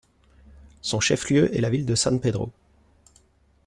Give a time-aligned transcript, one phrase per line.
[0.81, 2.49] Son chef-lieu est la ville de San Pedro.